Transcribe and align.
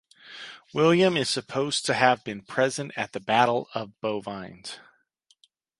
William 0.73 1.15
is 1.15 1.29
supposed 1.29 1.85
to 1.85 1.93
have 1.93 2.23
been 2.23 2.41
present 2.41 2.91
at 2.95 3.13
the 3.13 3.19
Battle 3.19 3.69
of 3.75 3.91
Bouvines. 4.01 4.79